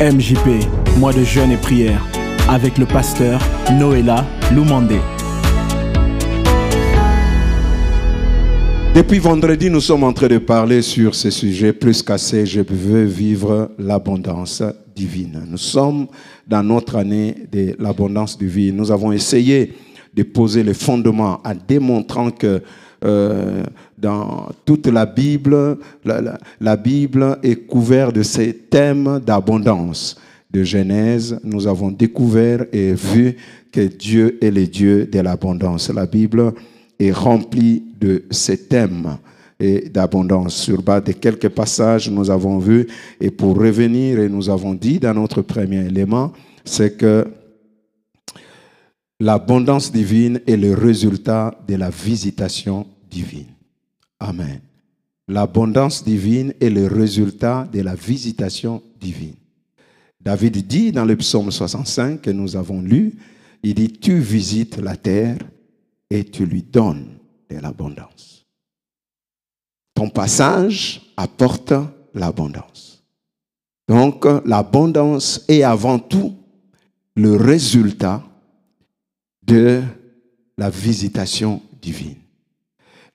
[0.00, 0.64] MJP,
[0.96, 2.02] mois de jeûne et prière,
[2.48, 3.38] avec le pasteur
[3.78, 4.98] Noéla Lumandé.
[8.94, 12.46] Depuis vendredi, nous sommes en train de parler sur ce sujet plus qu'assez.
[12.46, 14.62] Je veux vivre l'abondance
[14.96, 15.44] divine.
[15.46, 16.06] Nous sommes
[16.46, 18.76] dans notre année de l'abondance divine.
[18.76, 19.74] Nous avons essayé
[20.14, 22.62] de poser les fondements en démontrant que
[23.04, 23.62] euh,
[23.98, 30.16] dans toute la Bible, la, la Bible est couverte de ces thèmes d'abondance.
[30.50, 33.36] De Genèse, nous avons découvert et vu
[33.70, 35.90] que Dieu est le Dieu de l'abondance.
[35.90, 36.52] La Bible
[36.98, 39.16] est remplie de ces thèmes
[39.60, 40.56] et d'abondance.
[40.56, 42.86] Sur base de quelques passages, nous avons vu,
[43.20, 46.32] et pour revenir, et nous avons dit dans notre premier élément,
[46.64, 47.26] c'est que
[49.20, 53.54] l'abondance divine est le résultat de la visitation divine.
[54.18, 54.60] Amen.
[55.28, 59.36] L'abondance divine est le résultat de la visitation divine.
[60.20, 63.14] David dit dans le psaume 65 que nous avons lu,
[63.62, 65.38] il dit, tu visites la terre
[66.08, 68.46] et tu lui donnes de l'abondance.
[69.94, 71.74] Ton passage apporte
[72.14, 73.02] l'abondance.
[73.86, 76.34] Donc l'abondance est avant tout
[77.16, 78.22] le résultat
[79.50, 79.82] de
[80.56, 82.16] la visitation divine.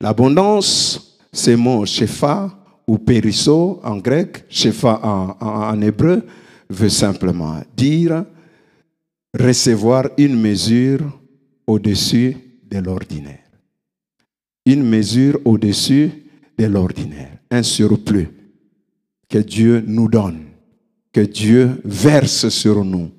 [0.01, 2.51] L'abondance, c'est mot shefa
[2.87, 6.23] ou perisso en grec, shefa en, en hébreu,
[6.69, 8.25] veut simplement dire
[9.33, 11.01] recevoir une mesure
[11.65, 12.35] au-dessus
[12.69, 13.39] de l'ordinaire.
[14.65, 16.11] Une mesure au-dessus
[16.57, 17.37] de l'ordinaire.
[17.51, 18.29] Un surplus
[19.29, 20.45] que Dieu nous donne,
[21.13, 23.11] que Dieu verse sur nous.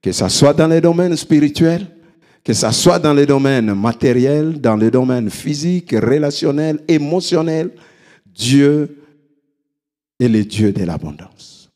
[0.00, 1.86] Que ce soit dans les domaines spirituels,
[2.48, 7.72] que ce soit dans les domaines matériels, dans les domaines physiques, relationnels, émotionnels,
[8.24, 9.02] Dieu
[10.18, 11.70] est le Dieu de l'abondance.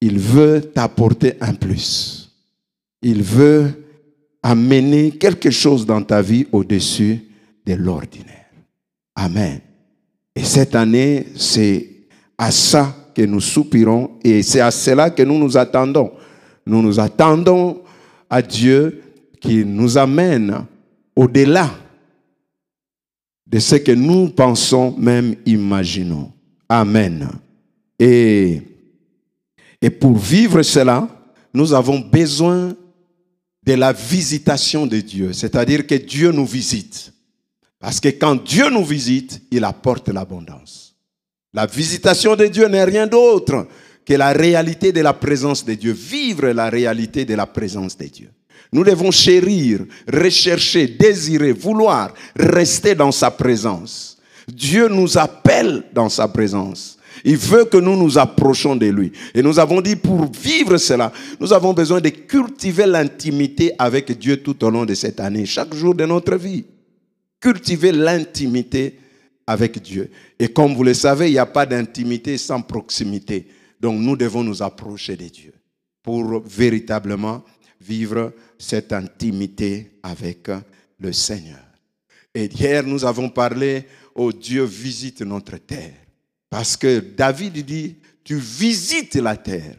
[0.00, 2.30] Il veut t'apporter un plus.
[3.02, 3.72] Il veut
[4.40, 7.18] amener quelque chose dans ta vie au-dessus
[7.66, 8.52] de l'ordinaire.
[9.16, 9.58] Amen.
[10.36, 11.90] Et cette année, c'est
[12.38, 16.12] à ça que nous soupirons et c'est à cela que nous nous attendons.
[16.64, 17.82] Nous nous attendons
[18.30, 19.00] à Dieu
[19.44, 20.64] qui nous amène
[21.14, 21.70] au-delà
[23.46, 26.32] de ce que nous pensons, même imaginons.
[26.68, 27.28] Amen.
[27.98, 28.62] Et,
[29.82, 31.06] et pour vivre cela,
[31.52, 32.74] nous avons besoin
[33.62, 37.12] de la visitation de Dieu, c'est-à-dire que Dieu nous visite.
[37.78, 40.96] Parce que quand Dieu nous visite, il apporte l'abondance.
[41.52, 43.68] La visitation de Dieu n'est rien d'autre
[44.06, 48.06] que la réalité de la présence de Dieu, vivre la réalité de la présence de
[48.06, 48.30] Dieu.
[48.74, 54.18] Nous devons chérir, rechercher, désirer, vouloir rester dans sa présence.
[54.48, 56.98] Dieu nous appelle dans sa présence.
[57.24, 59.12] Il veut que nous nous approchons de lui.
[59.32, 64.38] Et nous avons dit, pour vivre cela, nous avons besoin de cultiver l'intimité avec Dieu
[64.38, 66.64] tout au long de cette année, chaque jour de notre vie.
[67.40, 68.98] Cultiver l'intimité
[69.46, 70.10] avec Dieu.
[70.36, 73.46] Et comme vous le savez, il n'y a pas d'intimité sans proximité.
[73.80, 75.52] Donc nous devons nous approcher de Dieu
[76.02, 77.44] pour véritablement
[77.84, 80.48] vivre cette intimité avec
[80.98, 81.60] le Seigneur.
[82.34, 85.94] Et hier, nous avons parlé, oh Dieu visite notre terre.
[86.48, 89.76] Parce que David dit, tu visites la terre.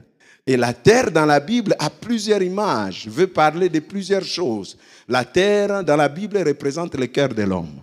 [0.48, 4.78] Et la terre dans la Bible a plusieurs images, veut parler de plusieurs choses.
[5.08, 7.82] La terre dans la Bible représente le cœur de l'homme.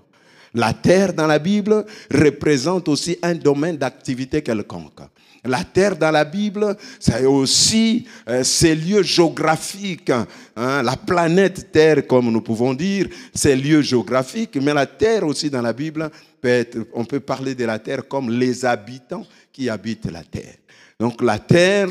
[0.54, 5.00] La terre dans la Bible représente aussi un domaine d'activité quelconque.
[5.44, 10.12] La terre dans la Bible, c'est aussi euh, ces lieux géographiques.
[10.54, 14.56] Hein, la planète Terre, comme nous pouvons dire, ces lieux géographiques.
[14.62, 16.08] Mais la terre aussi dans la Bible,
[16.40, 20.56] peut être, on peut parler de la terre comme les habitants qui habitent la terre.
[20.98, 21.88] Donc la terre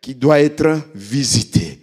[0.00, 1.82] qui doit être visitée.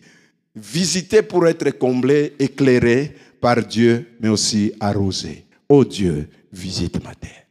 [0.55, 5.45] Visitée pour être comblée, éclairée par Dieu, mais aussi arrosée.
[5.67, 7.45] Oh Dieu, visite ma terre.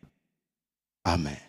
[1.04, 1.47] Amen.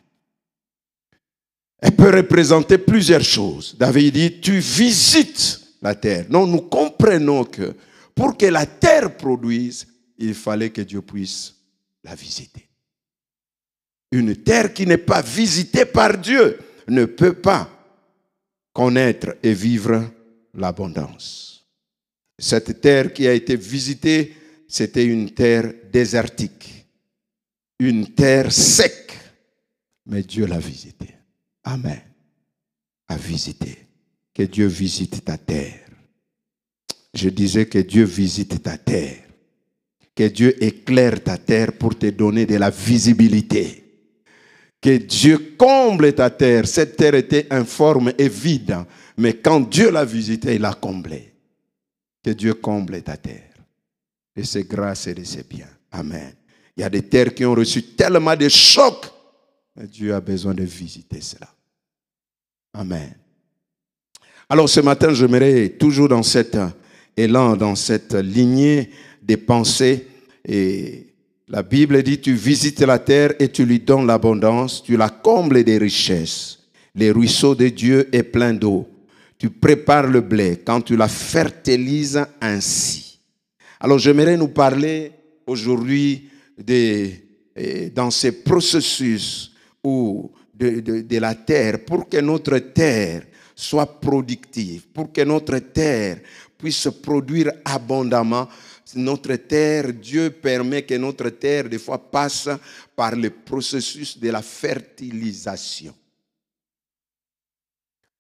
[1.81, 3.75] Elle peut représenter plusieurs choses.
[3.77, 6.25] David dit, tu visites la terre.
[6.29, 7.73] Non, nous comprenons que
[8.13, 9.87] pour que la terre produise,
[10.17, 11.55] il fallait que Dieu puisse
[12.03, 12.67] la visiter.
[14.11, 17.69] Une terre qui n'est pas visitée par Dieu ne peut pas
[18.73, 20.09] connaître et vivre
[20.53, 21.65] l'abondance.
[22.37, 24.33] Cette terre qui a été visitée,
[24.67, 26.85] c'était une terre désertique,
[27.79, 29.17] une terre sec,
[30.05, 31.18] mais Dieu l'a visitée.
[31.63, 32.01] Amen.
[33.07, 33.87] À visiter.
[34.33, 35.85] Que Dieu visite ta terre.
[37.13, 39.23] Je disais que Dieu visite ta terre.
[40.15, 43.83] Que Dieu éclaire ta terre pour te donner de la visibilité.
[44.81, 46.67] Que Dieu comble ta terre.
[46.67, 48.85] Cette terre était informe et vide.
[49.17, 51.33] Mais quand Dieu l'a visité, il l'a comblé.
[52.23, 53.49] Que Dieu comble ta terre
[54.35, 55.69] de ses grâces et de ses biens.
[55.91, 56.33] Amen.
[56.77, 59.11] Il y a des terres qui ont reçu tellement de chocs.
[59.85, 61.47] Dieu a besoin de visiter cela.
[62.73, 63.15] Amen.
[64.49, 66.57] Alors ce matin, j'aimerais toujours dans cet
[67.15, 68.89] élan, dans cette lignée
[69.21, 70.07] des pensées,
[70.45, 71.07] et
[71.47, 75.63] la Bible dit, tu visites la terre et tu lui donnes l'abondance, tu la combles
[75.63, 76.59] des richesses.
[76.95, 78.87] Les ruisseaux de Dieu est plein d'eau.
[79.37, 83.19] Tu prépares le blé quand tu la fertilises ainsi.
[83.79, 85.11] Alors j'aimerais nous parler
[85.47, 86.29] aujourd'hui
[87.95, 89.53] dans ces processus
[89.83, 96.21] où de, de la terre, pour que notre terre soit productive, pour que notre terre
[96.57, 98.47] puisse produire abondamment,
[98.95, 102.49] notre terre, Dieu permet que notre terre, des fois, passe
[102.95, 105.93] par le processus de la fertilisation.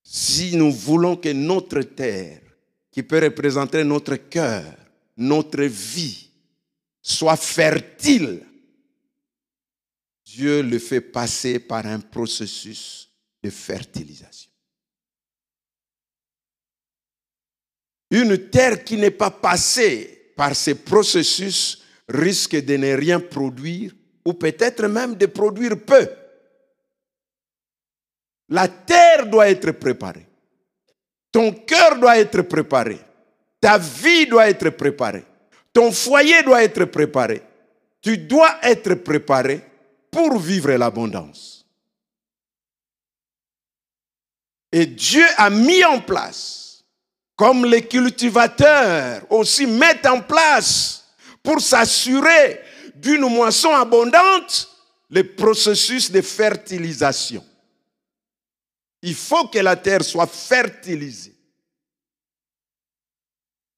[0.03, 2.41] Si nous voulons que notre terre,
[2.91, 4.75] qui peut représenter notre cœur,
[5.17, 6.29] notre vie,
[7.01, 8.41] soit fertile,
[10.35, 13.09] Dieu le fait passer par un processus
[13.41, 14.51] de fertilisation.
[18.11, 23.91] Une terre qui n'est pas passée par ces processus, risque de ne rien produire
[24.23, 26.07] ou peut-être même de produire peu.
[28.49, 30.27] La terre doit être préparée.
[31.31, 32.99] Ton cœur doit être préparé.
[33.59, 35.25] Ta vie doit être préparée.
[35.73, 37.41] Ton foyer doit être préparé.
[38.01, 39.68] Tu dois être préparé
[40.11, 41.65] pour vivre l'abondance.
[44.71, 46.83] Et Dieu a mis en place
[47.35, 51.05] comme les cultivateurs aussi mettent en place
[51.41, 52.59] pour s'assurer
[52.95, 54.69] d'une moisson abondante,
[55.09, 57.43] le processus de fertilisation.
[59.01, 61.38] Il faut que la terre soit fertilisée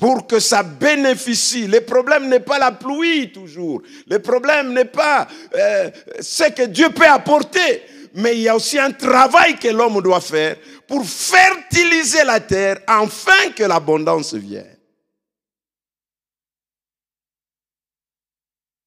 [0.02, 1.68] pour que ça bénéficie.
[1.68, 3.84] Le problème n'est pas la pluie toujours.
[4.08, 7.84] Le problème n'est pas euh, ce que Dieu peut apporter.
[8.16, 10.58] Mais il y a aussi un travail que l'homme doit faire
[10.88, 14.76] pour fertiliser la terre afin que l'abondance vienne.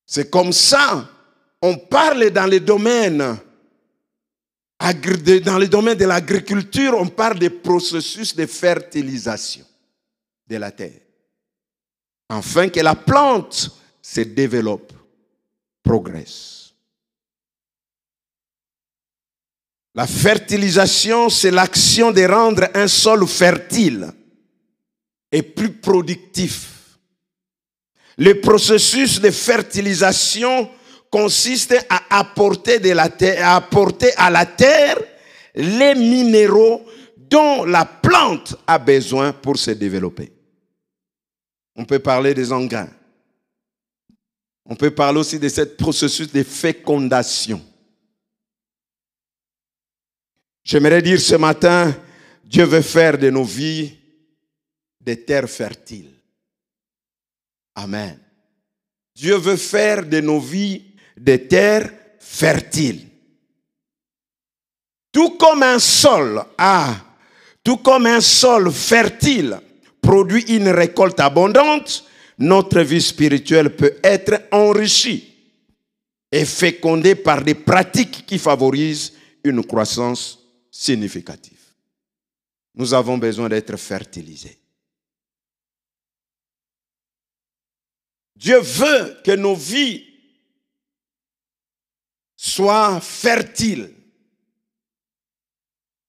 [0.05, 1.09] C'est comme ça,
[1.63, 3.39] on parle dans les domaines
[5.45, 9.65] dans les domaines de l'agriculture, on parle des processus de fertilisation
[10.47, 11.04] de la terre,
[12.29, 14.93] afin que la plante se développe,
[15.83, 16.75] progresse.
[19.95, 24.13] La fertilisation, c'est l'action de rendre un sol fertile
[25.31, 26.99] et plus productif.
[28.19, 30.69] Le processus de fertilisation
[31.11, 34.99] consiste à à apporter à la terre
[35.55, 36.85] les minéraux
[37.17, 40.34] dont la plante a besoin pour se développer.
[41.77, 42.91] On peut parler des engrais.
[44.65, 47.63] On peut parler aussi de ce processus de fécondation.
[50.63, 51.95] J'aimerais dire ce matin,
[52.45, 53.99] Dieu veut faire de nos vies
[55.01, 56.15] des terres fertiles.
[57.75, 58.19] Amen.
[59.15, 60.83] Dieu veut faire de nos vies
[61.17, 63.07] des terres fertiles.
[65.13, 66.97] Tout comme un sol a,
[67.63, 69.61] tout comme un sol fertile
[70.05, 72.05] produit une récolte abondante,
[72.39, 75.33] notre vie spirituelle peut être enrichie
[76.31, 80.39] et fécondée par des pratiques qui favorisent une croissance
[80.71, 81.75] significatif.
[82.75, 84.59] Nous avons besoin d'être fertilisés.
[88.37, 90.05] Dieu veut que nos vies
[92.37, 93.95] soient fertiles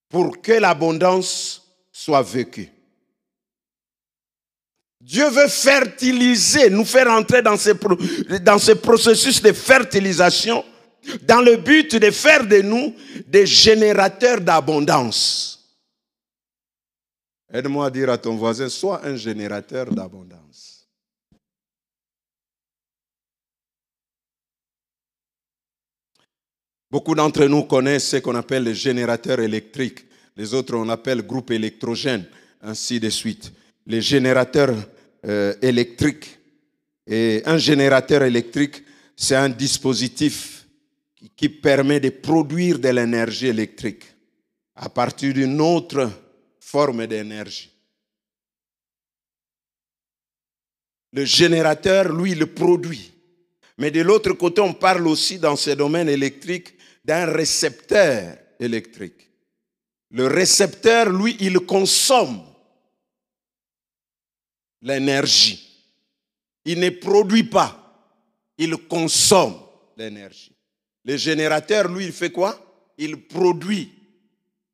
[0.09, 1.61] pour que l'abondance
[1.91, 2.74] soit vécue.
[5.05, 10.65] Dieu veut fertiliser, nous faire entrer dans ce, processus de fertilisation
[11.21, 12.95] dans le but de faire de nous
[13.27, 15.79] des générateurs d'abondance.
[17.53, 20.89] Aide-moi à dire à ton voisin, sois un générateur d'abondance.
[26.89, 30.03] Beaucoup d'entre nous connaissent ce qu'on appelle les générateurs électriques.
[30.35, 32.25] Les autres, on appelle groupe électrogène,
[32.63, 33.51] ainsi de suite.
[33.85, 34.73] Les générateurs
[35.27, 36.39] euh, électriques.
[37.07, 38.83] Et un générateur électrique,
[39.15, 40.65] c'est un dispositif
[41.35, 44.03] qui permet de produire de l'énergie électrique
[44.75, 46.11] à partir d'une autre
[46.59, 47.71] forme d'énergie.
[51.13, 53.11] Le générateur, lui, le produit.
[53.77, 59.29] Mais de l'autre côté, on parle aussi dans ce domaine électrique d'un récepteur électrique.
[60.11, 62.41] Le récepteur, lui, il consomme
[64.85, 65.61] l'énergie.
[66.63, 67.77] Il ne produit pas,
[68.57, 69.59] il consomme
[69.97, 70.55] l'énergie.
[71.03, 72.57] Le générateur, lui, il fait quoi?
[72.97, 73.91] Il produit.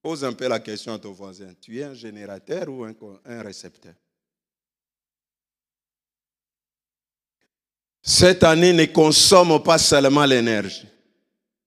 [0.01, 1.53] Pose un peu la question à ton voisin.
[1.59, 3.93] Tu es un générateur ou un, récepteur?
[8.01, 10.87] Cette année ne consomme pas seulement l'énergie,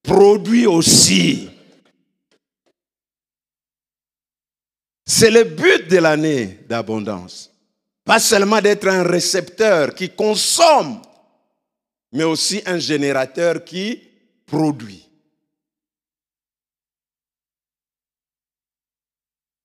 [0.02, 1.48] produit aussi.
[5.06, 7.53] C'est le but de l'année d'abondance.
[8.04, 11.00] Pas seulement d'être un récepteur qui consomme,
[12.12, 14.00] mais aussi un générateur qui
[14.44, 15.08] produit.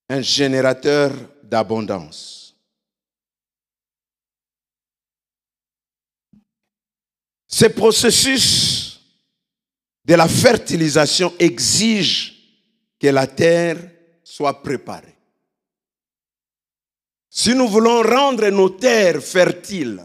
[0.07, 1.11] Un générateur
[1.43, 2.55] d'abondance.
[7.45, 9.01] Ce processus
[10.05, 12.35] de la fertilisation exige
[12.99, 13.77] que la terre
[14.23, 15.18] soit préparée.
[17.29, 20.01] Si nous voulons rendre nos terres fertiles,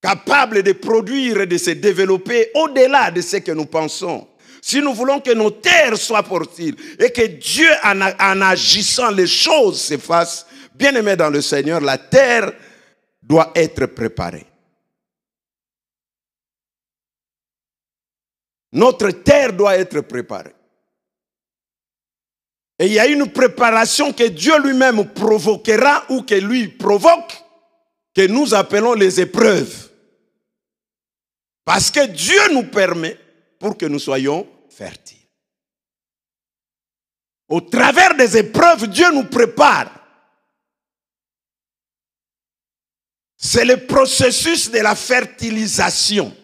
[0.00, 4.28] capables de produire et de se développer au-delà de ce que nous pensons,
[4.60, 9.80] si nous voulons que nos terres soient fertiles et que Dieu, en, agissant, les choses
[9.80, 12.52] se fassent, bien aimé dans le Seigneur, la terre
[13.22, 14.46] doit être préparée.
[18.72, 20.54] Notre terre doit être préparée.
[22.82, 27.40] Et il y a une préparation que Dieu lui-même provoquera ou que lui provoque,
[28.12, 29.88] que nous appelons les épreuves.
[31.64, 33.16] Parce que Dieu nous permet
[33.60, 35.28] pour que nous soyons fertiles.
[37.48, 39.88] Au travers des épreuves, Dieu nous prépare.
[43.36, 46.36] C'est le processus de la fertilisation.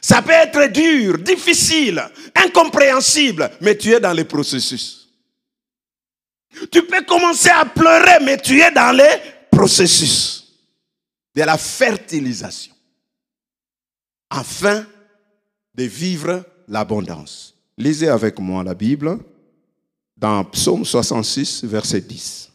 [0.00, 2.02] Ça peut être dur, difficile,
[2.34, 5.08] incompréhensible, mais tu es dans le processus.
[6.70, 9.08] Tu peux commencer à pleurer, mais tu es dans le
[9.50, 10.46] processus
[11.34, 12.72] de la fertilisation.
[14.30, 14.86] Afin
[15.74, 17.54] de vivre l'abondance.
[17.76, 19.18] Lisez avec moi la Bible
[20.16, 22.50] dans Psaume 66, verset 10.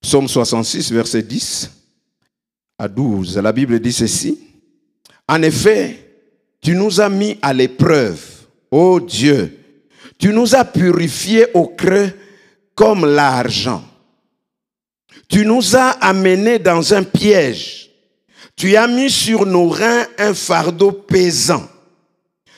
[0.00, 1.70] Psaume 66, verset 10
[2.78, 3.38] à 12.
[3.38, 4.38] La Bible dit ceci.
[5.28, 5.98] En effet,
[6.60, 8.20] tu nous as mis à l'épreuve,
[8.70, 9.58] ô Dieu.
[10.18, 12.12] Tu nous as purifiés au creux
[12.74, 13.84] comme l'argent.
[15.28, 17.90] Tu nous as amenés dans un piège.
[18.56, 21.68] Tu as mis sur nos reins un fardeau pesant.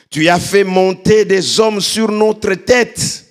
[0.09, 3.25] Tu as fait monter des hommes sur notre tête.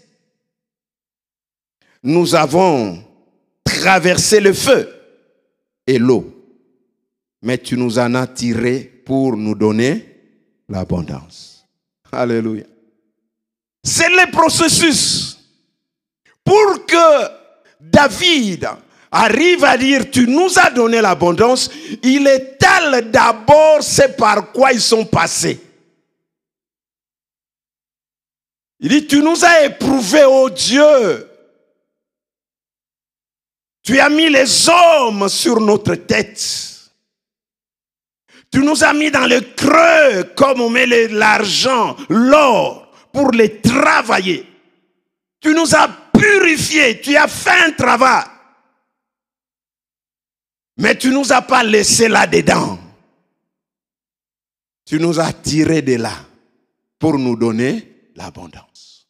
[2.02, 3.02] Nous avons
[3.64, 4.88] traversé le feu
[5.87, 6.33] et l'eau,
[7.43, 10.05] mais tu nous en as tirés pour nous donner
[10.69, 11.65] l'abondance.
[12.11, 12.65] Alléluia.
[13.83, 15.39] C'est le processus
[16.45, 17.29] pour que
[17.81, 18.69] David
[19.13, 21.71] arrive à dire tu nous as donné l'abondance,
[22.03, 25.61] il étale d'abord ce par quoi ils sont passés.
[28.81, 31.31] Il dit tu nous as éprouvés, ô Dieu.
[33.85, 36.75] Tu as mis les hommes sur notre tête.
[38.53, 44.47] Tu nous as mis dans le creux comme on met l'argent, l'or, pour les travailler.
[45.41, 48.25] Tu nous as purifiés, tu as fait un travail.
[50.79, 52.79] Mais tu nous as pas laissé là-dedans.
[54.85, 56.12] Tu nous as tirés de là
[56.99, 59.09] pour nous donner l'abondance.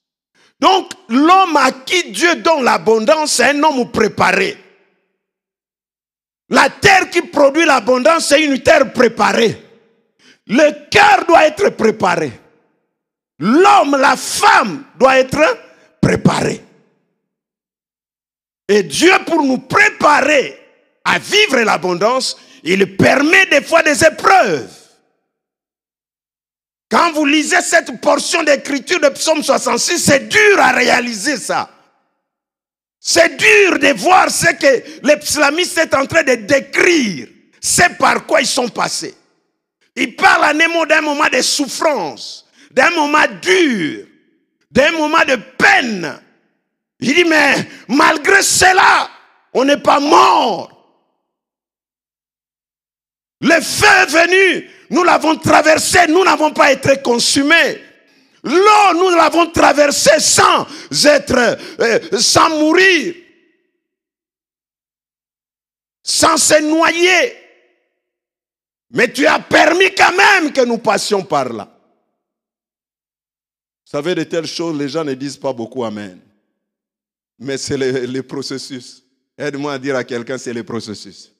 [0.59, 4.57] Donc, l'homme à qui Dieu donne l'abondance, c'est un homme préparé.
[6.51, 9.63] La terre qui produit l'abondance, c'est une terre préparée.
[10.47, 12.33] Le cœur doit être préparé.
[13.39, 15.41] L'homme, la femme doit être
[16.01, 16.63] préparé.
[18.69, 20.59] Et Dieu, pour nous préparer
[21.05, 24.69] à vivre l'abondance, il permet des fois des épreuves.
[26.89, 31.71] Quand vous lisez cette portion d'écriture de Psaume 66, c'est dur à réaliser ça.
[33.09, 37.29] C'est dur de voir ce que les psalmistes est en train de décrire.
[37.61, 39.15] C'est par quoi ils sont passés.
[39.95, 44.07] Ils parlent à Nemo d'un moment de souffrance, d'un moment dur,
[44.73, 46.21] d'un moment de peine.
[46.99, 47.55] Il dit, mais
[47.87, 49.09] malgré cela,
[49.53, 50.73] on n'est pas mort.
[53.41, 57.86] Le feu est venu, nous l'avons traversé, nous n'avons pas été consumés.
[58.47, 60.67] L'eau, nous l'avons traversée sans
[61.05, 63.15] être, euh, sans mourir,
[66.01, 67.37] sans se noyer.
[68.91, 71.77] Mais tu as permis quand même que nous passions par là.
[73.85, 76.21] savez, de telles choses, les gens ne disent pas beaucoup Amen.
[77.41, 79.03] Mais c'est le processus.
[79.37, 81.33] Aide-moi à dire à quelqu'un, c'est le processus.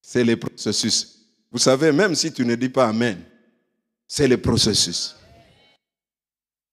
[0.00, 1.17] C'est le processus.
[1.50, 3.22] Vous savez, même si tu ne dis pas Amen,
[4.06, 5.16] c'est le processus.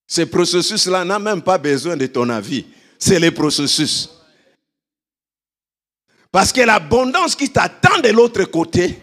[0.06, 2.66] Ce processus-là n'a même pas besoin de ton avis.
[2.98, 4.10] C'est le processus.
[6.30, 9.02] Parce que l'abondance qui t'attend de l'autre côté,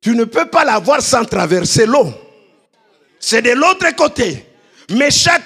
[0.00, 2.12] tu ne peux pas l'avoir sans traverser l'eau.
[3.18, 4.46] C'est de l'autre côté.
[4.90, 5.42] Meshach,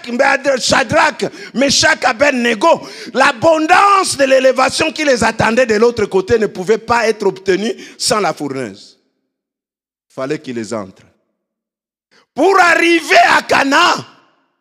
[0.58, 2.80] Shadrach, Meshach, Abednego,
[3.12, 8.18] l'abondance de l'élévation qui les attendait de l'autre côté ne pouvait pas être obtenue sans
[8.18, 8.95] la fourneuse.
[10.16, 11.04] Fallait qu'ils les entrent.
[12.32, 13.96] Pour arriver à Cana,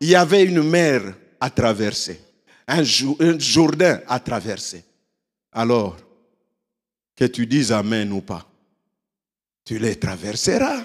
[0.01, 2.19] il y avait une mer à traverser,
[2.67, 4.83] un, un Jourdain à traverser.
[5.53, 5.95] Alors,
[7.15, 8.45] que tu dises Amen ou pas,
[9.63, 10.83] tu les traverseras.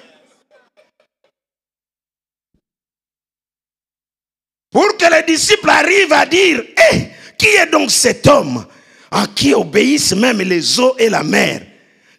[4.71, 8.65] Pour que les disciples arrivent à dire, hé, qui est donc cet homme
[9.11, 11.67] à qui obéissent même les eaux et la mer?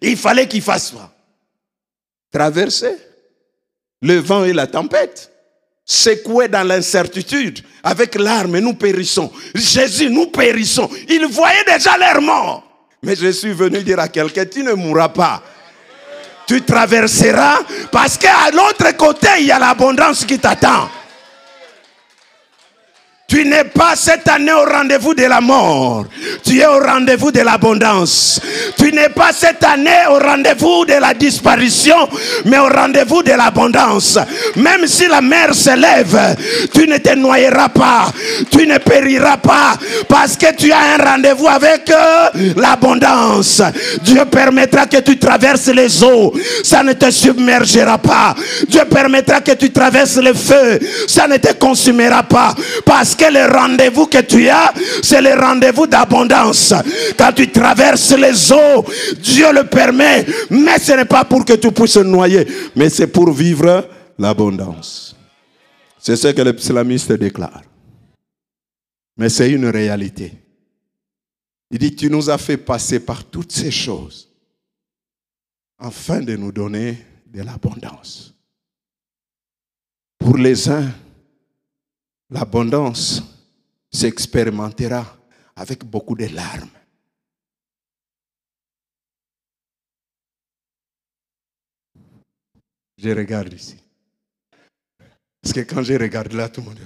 [0.01, 1.10] Il fallait qu'il fasse quoi?
[2.31, 2.95] Traverser
[4.01, 5.31] le vent et la tempête.
[5.85, 7.59] Secouer dans l'incertitude.
[7.83, 9.31] Avec l'arme, nous périssons.
[9.55, 10.89] Jésus, nous périssons.
[11.09, 12.63] Il voyait déjà l'air mort.
[13.03, 15.41] Mais je suis venu dire à quelqu'un, tu ne mourras pas.
[16.47, 17.59] Tu traverseras
[17.91, 20.89] parce qu'à l'autre côté, il y a l'abondance qui t'attend.
[23.31, 26.03] Tu n'es pas cette année au rendez-vous de la mort.
[26.43, 28.41] Tu es au rendez-vous de l'abondance.
[28.77, 31.95] Tu n'es pas cette année au rendez-vous de la disparition,
[32.43, 34.19] mais au rendez-vous de l'abondance.
[34.57, 36.35] Même si la mer se lève,
[36.73, 38.11] tu ne te noyeras pas.
[38.51, 39.77] Tu ne périras pas
[40.09, 43.61] parce que tu as un rendez-vous avec euh, l'abondance.
[44.03, 46.33] Dieu permettra que tu traverses les eaux.
[46.65, 48.35] Ça ne te submergera pas.
[48.67, 50.79] Dieu permettra que tu traverses le feu.
[51.07, 52.53] Ça ne te consumera pas.
[52.83, 56.73] Parce le rendez-vous que tu as, c'est le rendez-vous d'abondance.
[57.17, 58.85] Quand tu traverses les eaux,
[59.19, 63.31] Dieu le permet, mais ce n'est pas pour que tu puisses noyer, mais c'est pour
[63.31, 65.15] vivre l'abondance.
[65.99, 67.61] C'est ce que le psalamiste déclare.
[69.17, 70.33] Mais c'est une réalité.
[71.69, 74.29] Il dit, tu nous as fait passer par toutes ces choses
[75.77, 78.33] afin de nous donner de l'abondance.
[80.19, 80.91] Pour les uns,
[82.31, 83.21] l'abondance
[83.91, 85.17] s'expérimentera
[85.55, 86.69] avec beaucoup de larmes.
[92.97, 93.77] Je regarde ici.
[95.41, 96.79] Parce que quand je regarde là, tout le monde...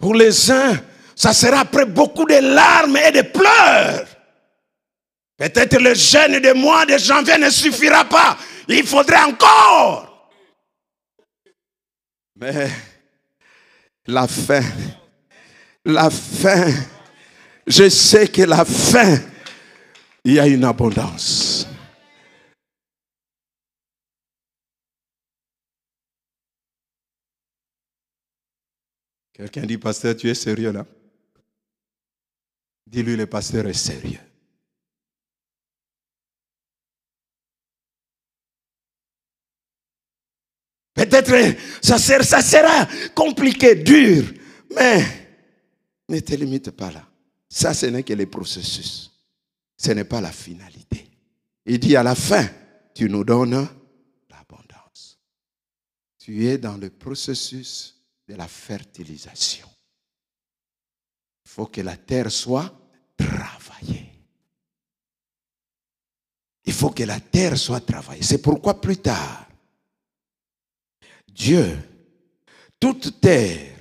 [0.00, 0.80] Pour les uns,
[1.14, 4.06] ça sera après beaucoup de larmes et de pleurs.
[5.36, 8.38] Peut-être le jeûne de mois de janvier ne suffira pas.
[8.68, 10.07] Il faudrait encore.
[12.40, 12.70] Mais
[14.06, 14.62] la fin,
[15.84, 16.72] la fin,
[17.66, 19.18] je sais que la fin,
[20.22, 21.66] il y a une abondance.
[29.32, 30.86] Quelqu'un dit, pasteur, tu es sérieux là?
[32.86, 34.27] Dis-lui, le pasteur est sérieux.
[41.82, 44.24] Ça sera compliqué, dur,
[44.74, 45.04] mais
[46.08, 47.06] ne te limite pas là.
[47.48, 49.10] Ça, ce n'est que le processus.
[49.76, 51.08] Ce n'est pas la finalité.
[51.66, 52.48] Il dit à la fin,
[52.94, 53.68] tu nous donnes
[54.30, 55.18] l'abondance.
[56.18, 57.94] Tu es dans le processus
[58.26, 59.68] de la fertilisation.
[61.44, 62.72] Il faut que la terre soit
[63.16, 64.12] travaillée.
[66.64, 68.22] Il faut que la terre soit travaillée.
[68.22, 69.47] C'est pourquoi plus tard,
[71.28, 71.78] Dieu,
[72.80, 73.76] toute terre,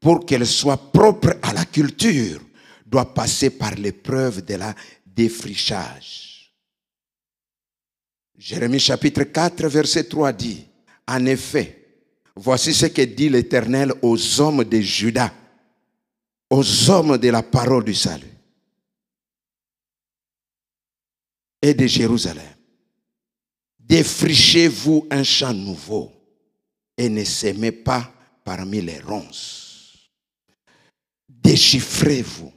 [0.00, 2.40] pour qu'elle soit propre à la culture,
[2.84, 4.74] doit passer par l'épreuve de la
[5.06, 6.52] défrichage.
[8.36, 10.66] Jérémie chapitre 4, verset 3 dit,
[11.06, 11.82] en effet,
[12.34, 15.32] Voici ce que dit l'Éternel aux hommes de Juda,
[16.48, 18.26] aux hommes de la parole du salut
[21.60, 22.42] et de Jérusalem.
[23.78, 26.10] Défrichez-vous un champ nouveau
[26.96, 28.12] et ne s'aimez pas
[28.44, 30.10] parmi les ronces.
[31.28, 32.52] Déchiffrez-vous.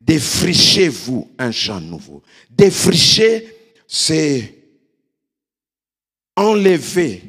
[0.00, 2.22] défrichez-vous un champ nouveau.
[2.50, 4.54] Défricher, c'est
[6.36, 7.22] enlever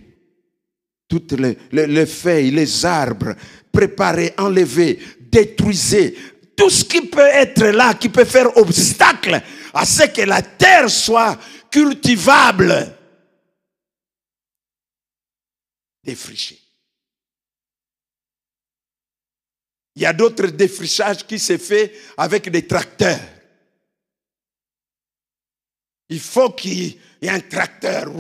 [1.08, 1.34] toutes
[1.72, 3.36] les, feuilles, les arbres,
[3.72, 6.16] préparez, enlevez, détruisez
[6.56, 9.42] tout ce qui peut être là, qui peut faire obstacle
[9.74, 11.38] à ce que la terre soit
[11.70, 12.95] cultivable.
[16.06, 16.60] Défricher.
[19.96, 23.20] Il y a d'autres défrichages qui se fait avec des tracteurs.
[26.10, 28.12] Il faut qu'il y ait un tracteur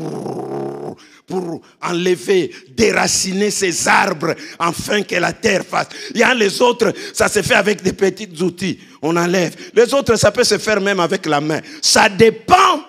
[1.27, 5.89] pour enlever, déraciner ces arbres afin que la terre fasse.
[6.11, 8.79] Il y a les autres, ça se fait avec des petits outils.
[9.01, 9.55] On enlève.
[9.73, 11.61] Les autres, ça peut se faire même avec la main.
[11.81, 12.83] Ça dépend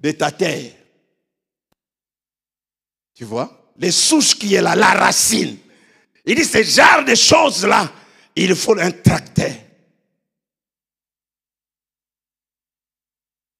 [0.00, 0.72] de ta terre.
[3.16, 3.72] Tu vois?
[3.78, 5.56] Les souches qui est là, la racine.
[6.24, 7.90] Il dit, ce genre de choses-là,
[8.36, 9.54] il faut un tracteur.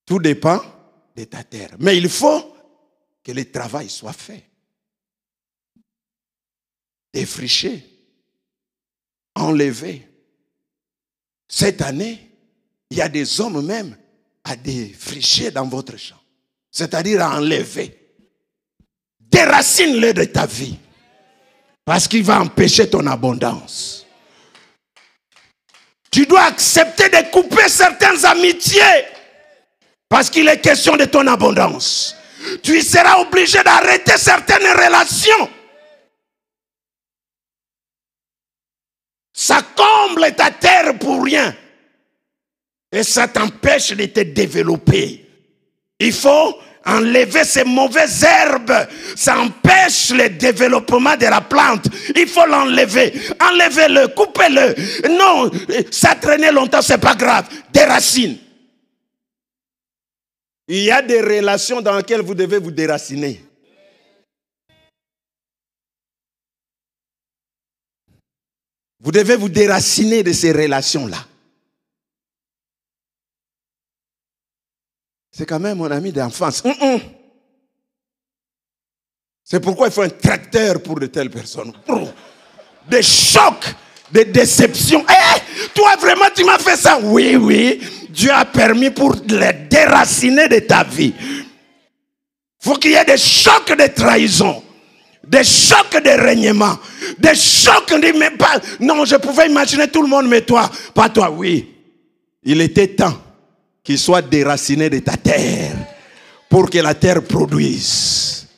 [0.05, 0.61] Tout dépend
[1.17, 1.75] de ta terre.
[1.81, 2.55] Mais il faut
[3.25, 4.45] que le travail soit fait.
[7.13, 7.83] Défricher,
[9.35, 10.07] enlever.
[11.49, 12.31] Cette année,
[12.91, 13.97] il y a des hommes même
[14.45, 16.21] à défricher dans votre champ.
[16.71, 18.06] C'est-à-dire à enlever.
[19.31, 20.79] Déracine-le de ta vie.
[21.85, 24.07] Parce qu'il va empêcher ton abondance.
[26.11, 29.05] Tu dois accepter de couper certaines amitiés.
[30.09, 32.17] Parce qu'il est question de ton abondance.
[32.63, 35.51] Tu seras obligé d'arrêter certaines relations.
[39.33, 41.55] Ça comble ta terre pour rien.
[42.93, 45.27] Et ça t'empêche de te développer.
[45.99, 48.87] Il faut enlever ces mauvaises herbes.
[49.15, 51.87] Ça empêche le développement de la plante.
[52.15, 53.13] Il faut l'enlever.
[53.41, 55.09] Enlevez-le, coupez-le.
[55.17, 55.51] Non,
[55.91, 57.47] ça traînait longtemps, c'est pas grave.
[57.73, 58.39] Des racines.
[60.69, 63.41] Il y a des relations dans lesquelles vous devez vous déraciner.
[69.01, 71.19] Vous devez vous déraciner de ces relations-là.
[75.37, 76.63] C'est quand même mon ami d'enfance.
[76.65, 77.01] Hum, hum.
[79.45, 81.75] C'est pourquoi il faut un tracteur pour de telles personnes.
[82.89, 83.75] Des chocs,
[84.11, 85.05] des déceptions.
[85.07, 86.99] Eh, toi vraiment tu m'as fait ça.
[87.03, 87.81] Oui, oui.
[88.09, 91.13] Dieu a permis pour les déraciner de ta vie.
[91.19, 91.45] Il
[92.59, 94.63] faut qu'il y ait des chocs de trahison,
[95.23, 96.79] des chocs de règnement,
[97.19, 98.19] des chocs de...
[98.19, 101.75] Mais pas, non, je pouvais imaginer tout le monde, mais toi, pas toi, oui.
[102.43, 103.26] Il était temps
[103.87, 105.77] qu'il soit déraciné de ta terre
[106.49, 108.49] pour que la terre produise.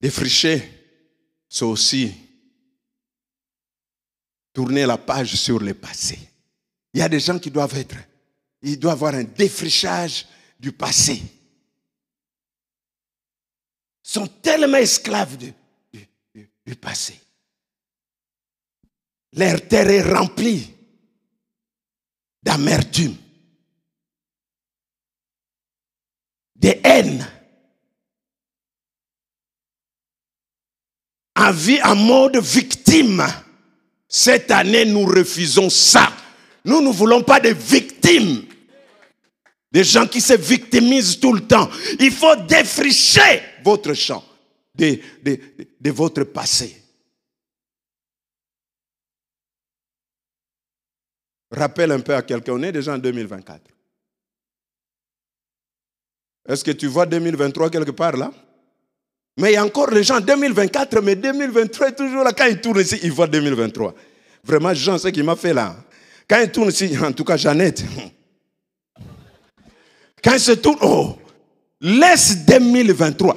[0.00, 0.68] Défricher,
[1.48, 2.12] c'est aussi
[4.52, 6.18] tourner la page sur le passé.
[6.92, 7.94] Il y a des gens qui doivent être,
[8.62, 10.26] ils doivent avoir un défrichage
[10.58, 11.22] du passé.
[14.04, 15.54] Ils sont tellement esclaves du,
[16.66, 17.20] du passé.
[19.32, 20.70] Leur terre est remplie
[22.42, 23.16] d'amertume,
[26.56, 27.26] de haine,
[31.36, 33.24] en vie en mode victime.
[34.08, 36.12] Cette année, nous refusons ça.
[36.64, 38.44] Nous ne voulons pas de victimes.
[39.72, 41.70] Des gens qui se victimisent tout le temps.
[42.00, 44.24] Il faut défricher votre champ
[44.74, 46.76] de, de, votre passé.
[51.50, 53.60] Rappelle un peu à quelqu'un, on est déjà en 2024.
[56.48, 58.32] Est-ce que tu vois 2023 quelque part là?
[59.36, 62.32] Mais il y a encore les gens 2024, mais 2023 est toujours là.
[62.32, 63.94] Quand ils tournent ici, ils voient 2023.
[64.44, 65.76] Vraiment, Jean, ce qu'il m'a fait là.
[66.28, 67.84] Quand ils tournent ici, en tout cas Jeannette,
[70.22, 71.16] quand ils se tournent, oh,
[71.80, 73.36] laisse 2023.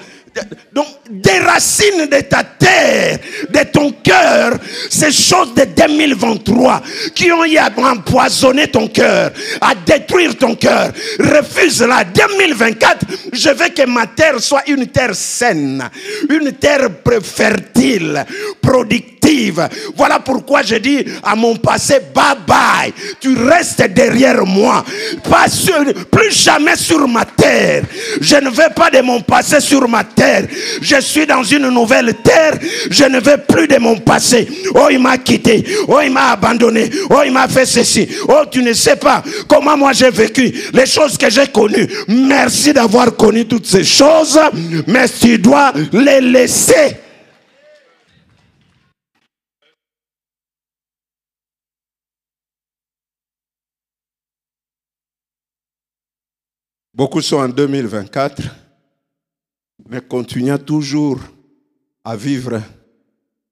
[0.72, 3.20] Donc, déracine de ta terre,
[3.50, 4.58] de ton cœur,
[4.90, 6.82] ces choses de 2023
[7.14, 7.44] qui ont
[7.84, 10.92] empoisonné ton cœur, à détruire ton cœur.
[11.20, 12.04] Refuse-la.
[12.06, 15.90] 2024, je veux que ma terre soit une terre saine,
[16.30, 16.90] une terre
[17.22, 18.26] fertile,
[18.74, 19.14] productive
[19.96, 22.94] voilà pourquoi je dis à mon passé, bye bye.
[23.20, 24.84] Tu restes derrière moi.
[25.24, 25.46] Pas
[26.12, 27.84] plus jamais sur ma terre.
[28.20, 30.48] Je ne veux pas de mon passé sur ma terre.
[30.82, 32.58] Je suis dans une nouvelle terre.
[32.90, 34.48] Je ne veux plus de mon passé.
[34.76, 35.64] Oh, il m'a quitté.
[35.88, 36.90] Oh, il m'a abandonné.
[37.10, 38.08] Oh, il m'a fait ceci.
[38.28, 40.54] Oh, tu ne sais pas comment moi j'ai vécu.
[40.74, 41.88] Les choses que j'ai connues.
[42.08, 44.40] Merci d'avoir connu toutes ces choses.
[44.88, 47.03] Mais tu dois les laisser.
[56.94, 58.42] Beaucoup sont en 2024,
[59.90, 61.20] mais continuent toujours
[62.04, 62.62] à vivre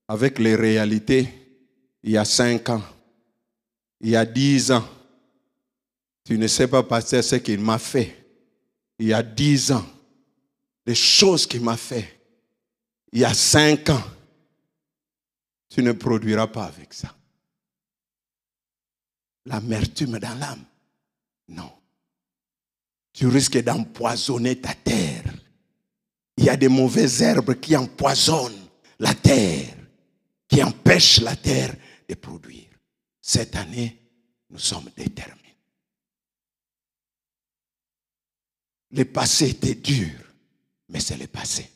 [0.08, 1.28] avec les réalités
[2.04, 2.84] il y a cinq ans,
[4.00, 4.84] il y a dix ans.
[6.24, 8.18] Tu ne sais pas, pasteur, ce qu'il m'a fait
[9.00, 9.86] il y a dix ans,
[10.86, 12.22] les choses qu'il m'a fait
[13.12, 14.04] il y a cinq ans.
[15.70, 17.16] Tu ne produiras pas avec ça.
[19.46, 20.64] L'amertume dans l'âme,
[21.48, 21.72] non.
[23.14, 25.34] Tu risques d'empoisonner ta terre.
[26.38, 28.70] Il y a des mauvaises herbes qui empoisonnent
[29.00, 29.76] la terre,
[30.48, 31.76] qui empêchent la terre
[32.08, 32.70] de produire.
[33.22, 34.00] Cette année,
[34.50, 35.58] nous sommes déterminés.
[38.92, 40.20] Le passé était dur,
[40.90, 41.70] mais c'est le passé.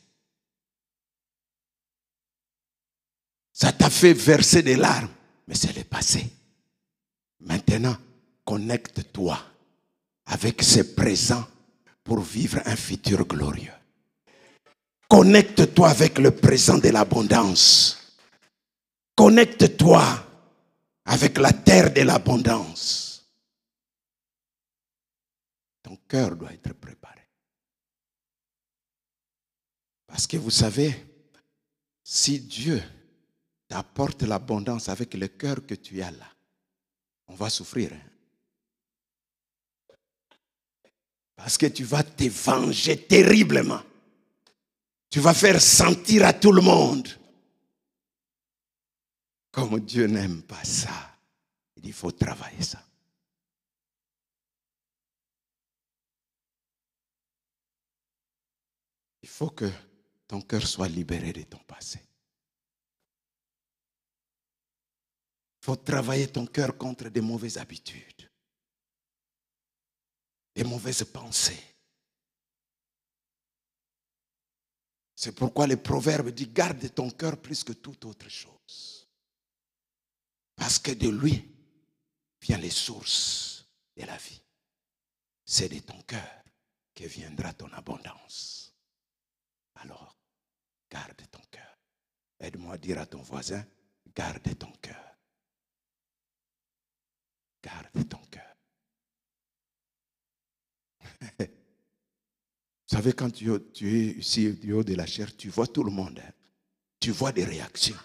[3.52, 5.08] Ça t'a fait verser des larmes,
[5.48, 6.30] mais c'est le passé.
[7.40, 7.96] Maintenant,
[8.44, 9.38] connecte-toi
[10.26, 11.44] avec ce présent
[12.02, 13.72] pour vivre un futur glorieux.
[15.08, 18.18] Connecte-toi avec le présent de l'abondance.
[19.14, 20.02] Connecte-toi
[21.04, 23.24] avec la terre de l'abondance.
[25.82, 27.20] Ton cœur doit être préparé.
[30.06, 30.94] Parce que vous savez,
[32.02, 32.82] si Dieu
[33.68, 36.26] t'apporte l'abondance avec le cœur que tu as là,
[37.28, 37.92] on va souffrir.
[37.92, 38.15] Hein.
[41.36, 43.82] Parce que tu vas te venger terriblement.
[45.10, 47.08] Tu vas faire sentir à tout le monde.
[49.52, 51.16] Comme Dieu n'aime pas ça,
[51.82, 52.82] il faut travailler ça.
[59.22, 59.70] Il faut que
[60.28, 62.00] ton cœur soit libéré de ton passé.
[65.60, 68.15] Il faut travailler ton cœur contre des mauvaises habitudes,
[70.56, 71.62] des mauvaises pensées.
[75.14, 79.06] C'est pourquoi le proverbe dit garde ton cœur plus que toute autre chose.
[80.56, 81.54] Parce que de lui
[82.40, 83.66] viennent les sources
[83.96, 84.40] de la vie.
[85.44, 86.42] C'est de ton cœur
[86.94, 88.74] que viendra ton abondance.
[89.74, 90.16] Alors,
[90.90, 91.78] garde ton cœur.
[92.40, 93.64] Aide-moi à dire à ton voisin,
[94.14, 95.16] garde ton cœur.
[97.62, 98.25] Garde ton cœur.
[102.88, 105.90] Vous savez, quand tu, es ici du haut de la chair, tu vois tout le
[105.90, 106.20] monde.
[106.24, 106.30] Hein.
[107.00, 107.96] Tu vois des réactions.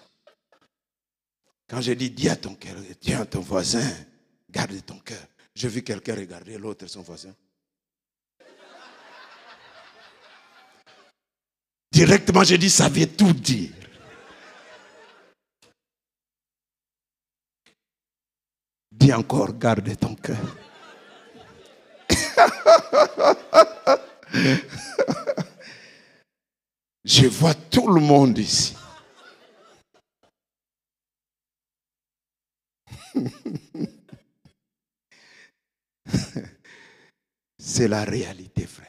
[1.67, 3.87] Quand je dis, dis à ton cœur, dis à ton voisin,
[4.49, 5.23] garde ton cœur.
[5.53, 7.33] J'ai vu quelqu'un regarder l'autre, son voisin.
[11.91, 13.71] Directement, j'ai dit, ça veut tout dire.
[18.91, 20.57] Dis encore, garde ton cœur.
[27.03, 28.75] Je vois tout le monde ici.
[37.57, 38.87] C'est la réalité, frère.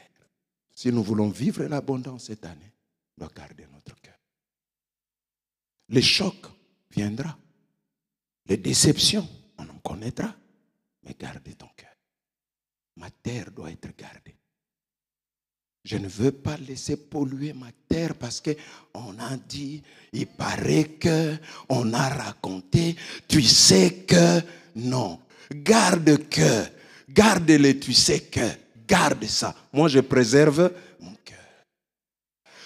[0.71, 2.73] Si nous voulons vivre l'abondance cette année,
[3.17, 4.17] nous devons garder notre cœur.
[5.89, 6.47] Les chocs
[6.91, 7.37] viendra.
[8.45, 10.35] Les déceptions, on en connaîtra.
[11.03, 11.92] Mais garde ton cœur.
[12.97, 14.35] Ma terre doit être gardée.
[15.83, 18.51] Je ne veux pas laisser polluer ma terre parce que
[18.93, 19.81] on a dit,
[20.13, 21.35] il paraît que,
[21.67, 22.95] on a raconté,
[23.27, 24.39] tu sais que,
[24.75, 25.19] non.
[25.53, 26.63] Garde que,
[27.09, 28.47] garde-le, tu sais que,
[28.87, 29.53] garde ça.
[29.73, 31.37] Moi, je préserve mon cœur.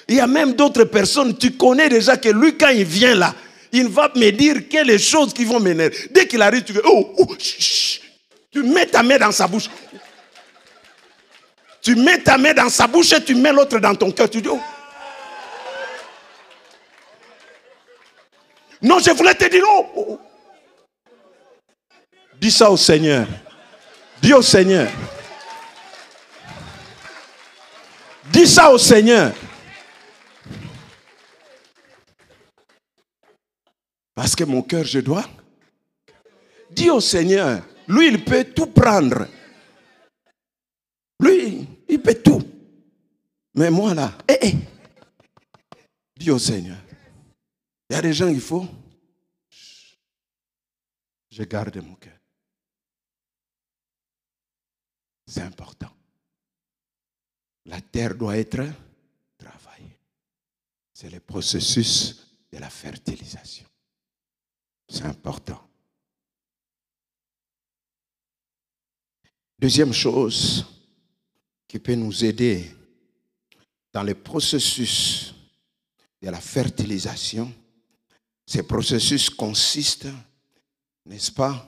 [0.07, 3.33] Il y a même d'autres personnes, tu connais déjà que lui, quand il vient là,
[3.71, 5.95] il va me dire quelles choses qui vont m'énerver.
[6.11, 7.35] Dès qu'il arrive, tu veux, oh, oh,
[8.51, 9.69] tu mets ta main dans sa bouche.
[11.87, 14.29] Tu mets ta main dans sa bouche et tu mets l'autre dans ton cœur.
[14.29, 14.59] Tu dis, oh.
[18.81, 20.19] Non, je voulais te dire, oh, oh, oh.
[22.41, 23.25] Dis ça au Seigneur.
[24.21, 24.91] Dis au Seigneur.
[28.33, 29.31] Dis ça au Seigneur.
[34.13, 35.23] Parce que mon cœur, je dois.
[36.69, 37.61] Dis au Seigneur.
[37.87, 39.25] Lui, il peut tout prendre.
[41.21, 42.41] Lui, il peut tout.
[43.55, 44.55] Mais moi là, eh, eh.
[46.15, 46.77] dis au Seigneur.
[47.89, 48.67] Il y a des gens, il faut.
[51.29, 52.17] Je garde mon cœur.
[55.25, 55.91] C'est important.
[57.65, 58.65] La terre doit être
[59.37, 59.99] travaillée.
[60.93, 63.67] C'est le processus de la fertilisation.
[64.89, 65.61] C'est important.
[69.59, 70.65] Deuxième chose,
[71.67, 72.71] qui peut nous aider
[73.93, 75.33] dans le processus
[76.21, 77.51] de la fertilisation,
[78.47, 80.07] Ces processus consistent,
[81.05, 81.67] n'est-ce pas,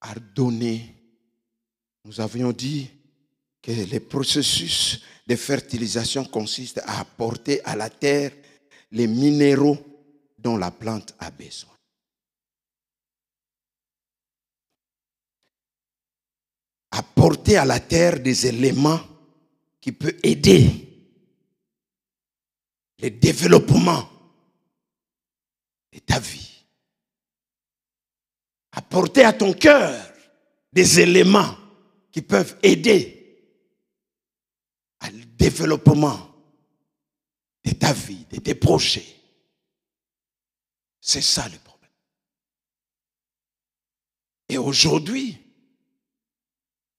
[0.00, 0.94] à donner.
[2.04, 2.88] Nous avions dit
[3.60, 8.32] que les processus de fertilisation consistent à apporter à la terre
[8.92, 9.78] les minéraux
[10.38, 11.75] dont la plante a besoin.
[16.96, 19.00] Apporter à la terre des éléments
[19.80, 20.86] qui peuvent aider
[23.02, 24.08] le développement
[25.92, 26.64] de ta vie.
[28.72, 29.94] Apporter à ton cœur
[30.72, 31.54] des éléments
[32.10, 33.12] qui peuvent aider
[35.02, 36.34] le développement
[37.62, 39.06] de ta vie, de tes projets.
[41.00, 41.90] C'est ça le problème.
[44.48, 45.45] Et aujourd'hui,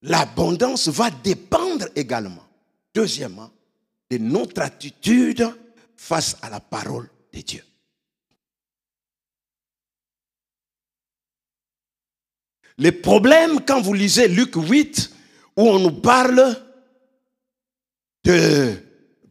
[0.02, 2.46] l'abondance va dépendre également,
[2.94, 3.52] deuxièmement,
[4.10, 5.48] de notre attitude
[5.96, 7.64] face à la parole de Dieu.
[12.78, 15.12] Le problème, quand vous lisez Luc 8,
[15.58, 16.56] où on nous parle
[18.24, 18.76] de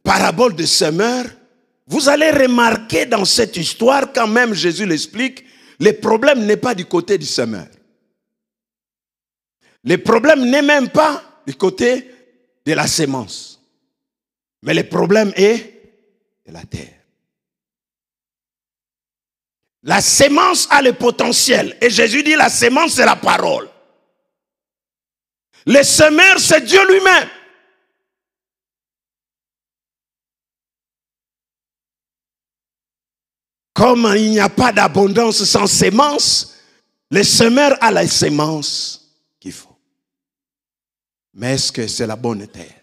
[0.02, 1.26] parabole de semeur,
[1.86, 5.44] vous allez remarquer dans cette histoire, quand même Jésus l'explique,
[5.78, 7.66] le problème n'est pas du côté du semeur.
[9.86, 12.10] Le problème n'est même pas du côté
[12.66, 13.60] de la sémence.
[14.62, 15.80] Mais le problème est
[16.44, 16.92] de la terre.
[19.84, 21.78] La sémence a le potentiel.
[21.80, 23.70] Et Jésus dit la sémence, c'est la parole.
[25.66, 27.28] Le semeur, c'est Dieu lui-même.
[33.72, 36.56] Comme il n'y a pas d'abondance sans sémence,
[37.12, 39.05] le semeur a la sémence.
[41.36, 42.82] Mais est-ce que c'est la bonne terre?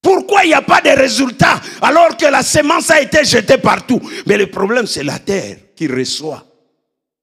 [0.00, 4.00] Pourquoi il n'y a pas de résultats alors que la sémence a été jetée partout?
[4.26, 6.46] Mais le problème, c'est la terre qui reçoit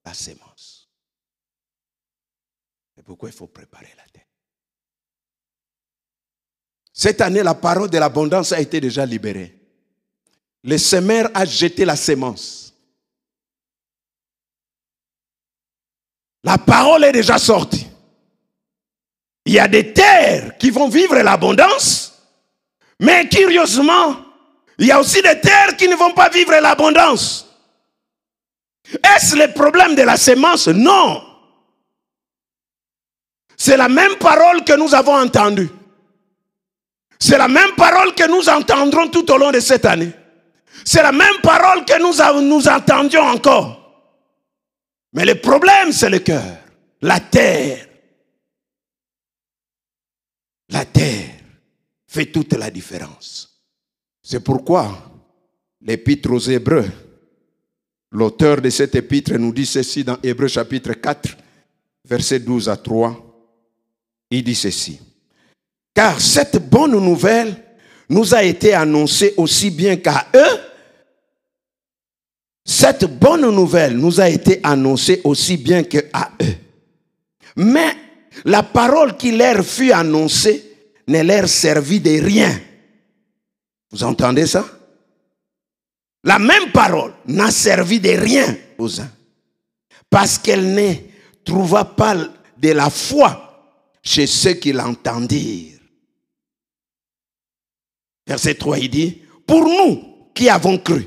[0.06, 0.90] la sémence.
[2.98, 4.28] Et pourquoi il faut préparer la terre
[6.94, 9.58] Cette année, la parole de l'abondance a été déjà libérée.
[10.64, 12.76] Le semeur a jeté la sémence.
[16.44, 17.88] La parole est déjà sortie.
[19.46, 22.14] Il y a des terres qui vont vivre l'abondance
[23.04, 24.16] mais curieusement,
[24.78, 27.50] il y a aussi des terres qui ne vont pas vivre l'abondance.
[29.16, 31.22] Est-ce le problème de la sémence Non.
[33.58, 35.70] C'est la même parole que nous avons entendue.
[37.20, 40.12] C'est la même parole que nous entendrons tout au long de cette année.
[40.86, 43.80] C'est la même parole que nous, nous entendions encore.
[45.12, 46.44] Mais le problème, c'est le cœur,
[47.02, 47.86] la terre.
[50.70, 51.30] La terre
[52.08, 53.62] fait toute la différence.
[54.22, 55.12] C'est pourquoi
[55.82, 56.90] l'épître aux Hébreux,
[58.12, 61.38] l'auteur de cette épître nous dit ceci dans Hébreux chapitre 4,
[62.06, 63.20] verset 12 à 3.
[64.30, 65.00] Il dit ceci.
[65.94, 67.56] Car cette bonne nouvelle
[68.10, 70.60] nous a été annoncée aussi bien qu'à eux.
[72.66, 76.56] Cette bonne nouvelle nous a été annoncée aussi bien qu'à eux.
[77.58, 77.96] Mais
[78.46, 80.72] la parole qui leur fut annoncée
[81.08, 82.62] ne leur servit de rien.
[83.92, 84.66] Vous entendez ça?
[86.24, 89.12] La même parole n'a servi de rien aux uns.
[90.10, 90.94] Parce qu'elle ne
[91.44, 95.80] trouva pas de la foi chez ceux qui l'entendirent.
[98.26, 101.06] Verset 3, il dit, pour nous qui avons cru,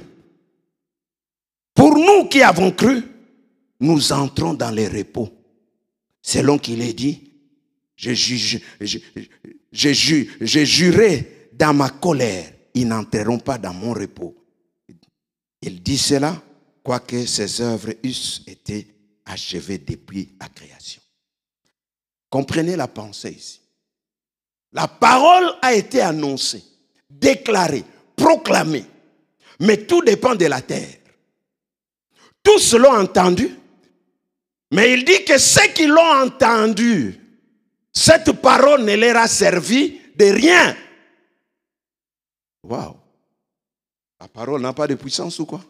[1.75, 3.03] pour nous qui avons cru,
[3.81, 5.31] nous entrons dans les repos.
[6.23, 7.26] Selon qu'il est dit,
[7.97, 8.61] je, juge,
[9.73, 14.37] j'ai juré dans ma colère, ils n'entreront pas dans mon repos.
[15.63, 16.41] Il dit cela,
[16.83, 18.87] quoique ses œuvres eussent été
[19.25, 21.03] achevées depuis la création.
[22.29, 23.61] Comprenez la pensée ici.
[24.73, 26.63] La parole a été annoncée,
[27.09, 27.85] déclarée,
[28.15, 28.85] proclamée,
[29.61, 30.99] mais tout dépend de la terre.
[32.43, 33.49] Tous l'ont entendu,
[34.73, 37.19] mais il dit que ceux qui l'ont entendu
[37.97, 40.77] cette parole ne leur a servi de rien.
[42.63, 42.95] Waouh.
[44.21, 45.65] La parole n'a pas de puissance ou quoi?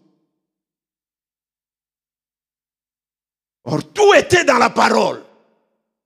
[3.63, 5.23] Or, tout était dans la parole.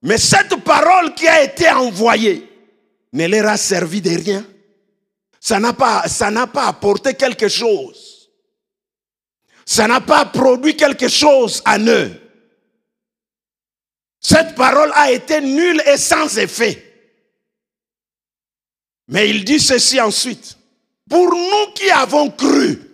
[0.03, 2.47] Mais cette parole qui a été envoyée
[3.15, 4.47] ne leur a servi de rien.
[5.41, 8.31] Ça n'a pas, ça n'a pas apporté quelque chose.
[9.65, 12.30] Ça n'a pas produit quelque chose à eux.
[14.21, 16.87] Cette parole a été nulle et sans effet.
[19.09, 20.57] Mais il dit ceci ensuite.
[21.09, 22.91] Pour nous qui avons cru,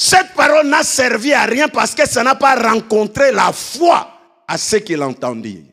[0.00, 4.08] Cette parole n'a servi à rien parce que ça n'a pas rencontré la foi
[4.46, 5.64] à ce qu'ils entendirent.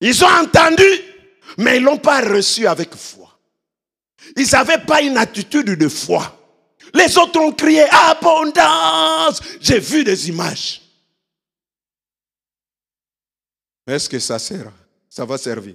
[0.00, 0.84] Ils ont entendu,
[1.58, 3.36] mais ils ne l'ont pas reçu avec foi.
[4.36, 6.38] Ils n'avaient pas une attitude de foi.
[6.94, 9.40] Les autres ont crié abondance.
[9.60, 10.81] J'ai vu des images.
[13.92, 14.72] Est-ce que ça sert?
[15.10, 15.74] Ça va servir.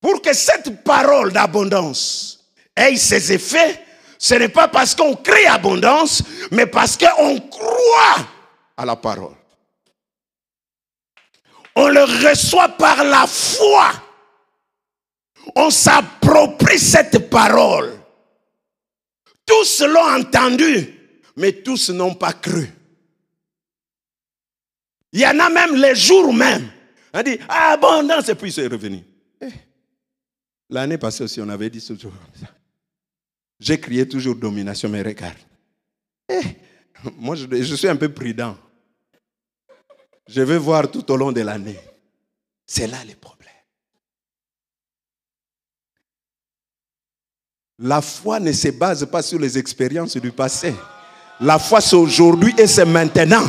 [0.00, 3.84] Pour que cette parole d'abondance ait ses effets,
[4.18, 8.26] ce n'est pas parce qu'on crie abondance, mais parce qu'on croit
[8.78, 9.34] à la parole.
[11.76, 13.92] On le reçoit par la foi.
[15.54, 18.00] On s'approprie cette parole.
[19.44, 20.94] Tous l'ont entendu,
[21.36, 22.77] mais tous n'ont pas cru.
[25.12, 26.70] Il y en a même les jours même.
[27.12, 29.02] On dit abondance et puis c'est revenu.
[29.40, 29.48] Eh,
[30.68, 32.52] l'année passée aussi, on avait dit toujours comme ça.
[33.58, 35.36] J'ai crié toujours domination, mais regarde.
[36.28, 36.40] Eh,
[37.16, 38.56] moi, je, suis un peu prudent.
[40.28, 41.78] Je vais voir tout au long de l'année.
[42.66, 43.38] C'est là les problèmes.
[47.78, 50.74] La foi ne se base pas sur les expériences du passé.
[51.40, 53.46] La foi, c'est aujourd'hui et c'est maintenant.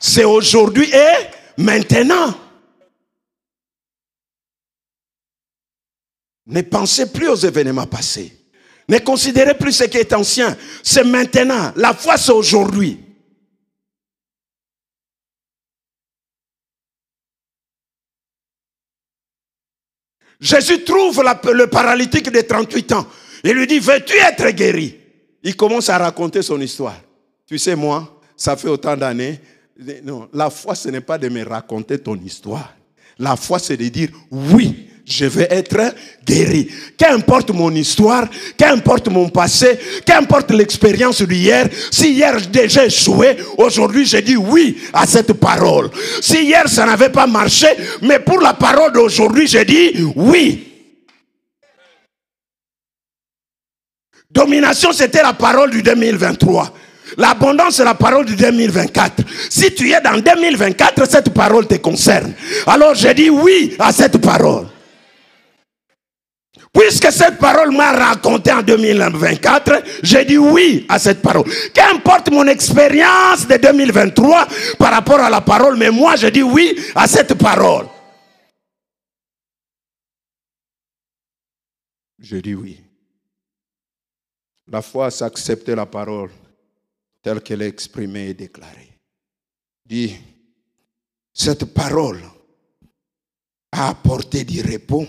[0.00, 2.34] C'est aujourd'hui et maintenant.
[6.46, 8.32] Ne pensez plus aux événements passés.
[8.88, 10.56] Ne considérez plus ce qui est ancien.
[10.82, 11.72] C'est maintenant.
[11.76, 12.98] La foi, c'est aujourd'hui.
[20.40, 21.22] Jésus trouve
[21.52, 23.06] le paralytique de 38 ans.
[23.44, 24.98] Il lui dit, veux-tu être guéri?
[25.42, 26.96] Il commence à raconter son histoire.
[27.46, 29.40] Tu sais, moi, ça fait autant d'années.
[30.02, 32.74] Non, la foi, ce n'est pas de me raconter ton histoire.
[33.18, 36.68] La foi, c'est de dire, oui, je vais être guéri.
[36.96, 44.18] Qu'importe mon histoire, qu'importe mon passé, qu'importe l'expérience d'hier, si hier j'ai échoué, aujourd'hui je
[44.18, 45.90] dis oui à cette parole.
[46.20, 47.68] Si hier ça n'avait pas marché,
[48.02, 50.64] mais pour la parole d'aujourd'hui, je dis oui.
[54.30, 56.74] Domination, c'était la parole du 2023.
[57.16, 59.22] L'abondance, c'est la parole du 2024.
[59.48, 62.34] Si tu es dans 2024, cette parole te concerne.
[62.66, 64.66] Alors je dis oui à cette parole.
[66.72, 71.44] Puisque cette parole m'a raconté en 2024, j'ai dit oui à cette parole.
[71.72, 74.46] Qu'importe mon expérience de 2023
[74.78, 77.86] par rapport à la parole, mais moi je dis oui à cette parole.
[82.20, 82.78] Je dis oui.
[84.70, 86.30] La foi, c'est la parole
[87.22, 88.98] telle qu'elle est exprimée et déclarée.
[89.84, 90.16] Dit,
[91.32, 92.22] cette parole
[93.72, 95.06] a apporté du repos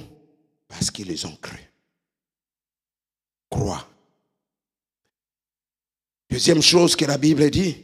[0.68, 1.60] parce qu'ils les ont cru.
[3.50, 3.88] Crois.
[6.30, 7.76] Deuxième chose que la Bible dit,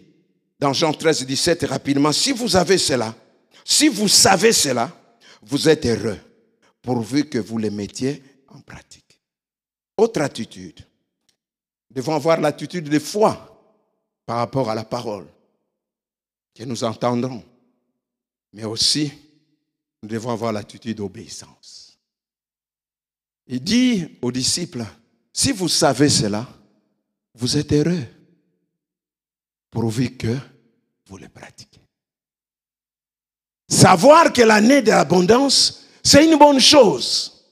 [0.60, 3.16] dans Jean 13, 17, rapidement, si vous avez cela,
[3.64, 4.96] si vous savez cela,
[5.42, 6.20] vous êtes heureux,
[6.82, 9.20] pourvu que vous le mettiez en pratique.
[9.98, 10.80] Autre attitude.
[11.90, 13.55] Nous devons avoir l'attitude de foi
[14.26, 15.28] par rapport à la parole
[16.54, 17.44] que nous entendrons.
[18.54, 19.12] Mais aussi,
[20.02, 21.98] nous devons avoir l'attitude d'obéissance.
[23.48, 24.86] Il dit aux disciples,
[25.32, 26.48] si vous savez cela,
[27.36, 28.06] vous êtes heureux,
[29.70, 30.38] pourvu que
[31.08, 31.82] vous le pratiquez.
[33.68, 37.46] Savoir que l'année de l'abondance, c'est une bonne chose.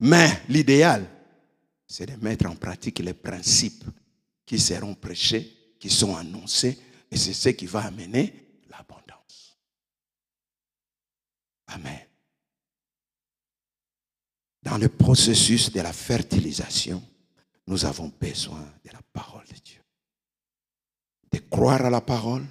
[0.00, 1.06] Mais l'idéal,
[1.86, 3.84] c'est de mettre en pratique les principes
[4.46, 6.78] qui seront prêchés, qui sont annoncés,
[7.10, 8.32] et c'est ce qui va amener
[8.68, 9.58] l'abondance.
[11.66, 12.10] Amen
[14.62, 17.02] dans le processus de la fertilisation,
[17.66, 19.82] nous avons besoin de la parole de Dieu.
[21.32, 22.46] De croire à la parole,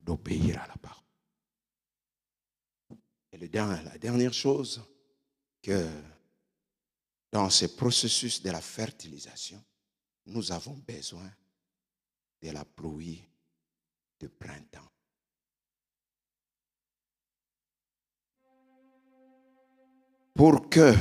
[0.00, 1.04] d'obéir à la parole.
[3.32, 4.82] Et la dernière chose,
[5.62, 5.88] que
[7.30, 9.62] dans ce processus de la fertilisation,
[10.26, 11.30] nous avons besoin
[12.42, 13.22] de la pluie
[14.18, 14.80] de printemps.
[20.34, 20.94] Pour que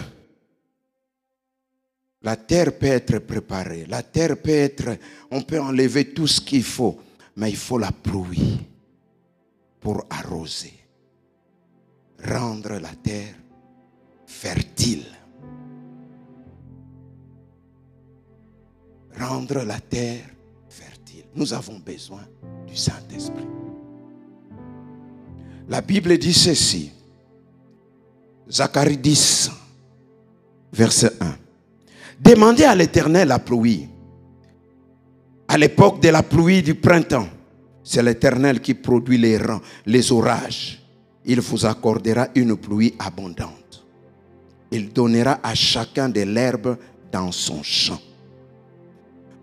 [2.22, 3.86] la terre peut être préparée.
[3.86, 4.98] La terre peut être,
[5.32, 7.00] on peut enlever tout ce qu'il faut,
[7.38, 8.60] mais il faut la pluie
[9.80, 10.74] pour arroser,
[12.26, 13.36] rendre la terre
[14.26, 15.06] fertile,
[19.18, 20.30] rendre la terre.
[21.40, 22.20] Nous avons besoin
[22.68, 23.48] du Saint-Esprit.
[25.70, 26.92] La Bible dit ceci,
[28.52, 29.50] Zacharie 10,
[30.74, 31.36] verset 1.
[32.20, 33.88] Demandez à l'Éternel la pluie.
[35.48, 37.30] À l'époque de la pluie du printemps,
[37.86, 40.84] c'est l'Éternel qui produit les, rangs, les orages.
[41.24, 43.86] Il vous accordera une pluie abondante.
[44.72, 46.78] Il donnera à chacun de l'herbe
[47.14, 48.02] dans son champ.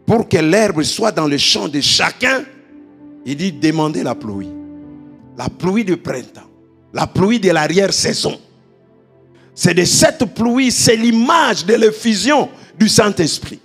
[0.06, 2.44] Pour que l'herbe soit dans le champ de chacun,
[3.24, 4.48] il dit demandez la pluie.
[5.36, 6.48] La pluie du printemps.
[6.92, 8.40] La pluie de l'arrière-saison.
[9.54, 12.48] C'est de cette pluie, c'est l'image de l'effusion
[12.78, 13.60] du Saint-Esprit.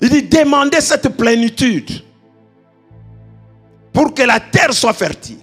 [0.00, 1.90] Il dit demandez cette plénitude
[3.92, 5.40] pour que la terre soit fertile.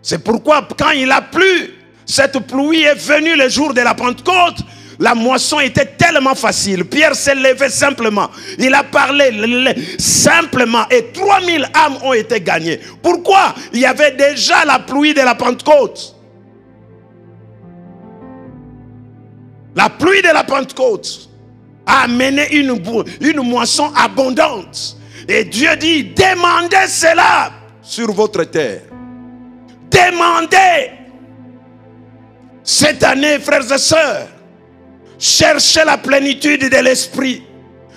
[0.00, 1.74] C'est pourquoi quand il a plu,
[2.06, 4.62] cette pluie est venue le jour de la Pentecôte,
[5.02, 6.84] la moisson était tellement facile.
[6.84, 8.30] Pierre s'est levé simplement.
[8.56, 9.32] Il a parlé
[9.98, 12.78] simplement et 3000 âmes ont été gagnées.
[13.02, 13.52] Pourquoi?
[13.72, 16.14] Il y avait déjà la pluie de la Pentecôte.
[19.74, 21.28] La pluie de la Pentecôte
[21.84, 22.80] a amené une,
[23.22, 24.96] une moisson abondante.
[25.28, 27.50] Et Dieu dit, demandez cela
[27.82, 28.82] sur votre terre.
[29.90, 30.92] Demandez.
[32.62, 34.28] Cette année, frères et sœurs,
[35.22, 37.42] cherchez la plénitude de l'esprit.